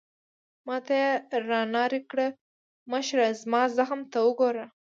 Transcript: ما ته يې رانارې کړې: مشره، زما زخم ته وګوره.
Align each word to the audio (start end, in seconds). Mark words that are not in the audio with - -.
ما 0.67 0.77
ته 0.85 0.93
يې 1.01 1.09
رانارې 1.49 2.01
کړې: 2.09 2.27
مشره، 2.91 3.25
زما 3.41 3.61
زخم 3.77 4.01
ته 4.11 4.17
وګوره. 4.27 4.65